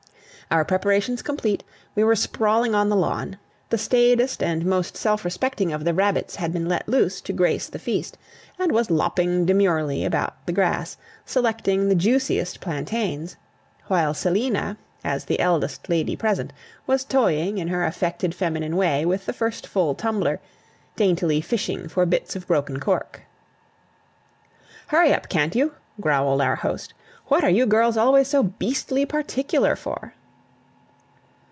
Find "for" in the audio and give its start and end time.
21.87-22.05, 29.77-30.13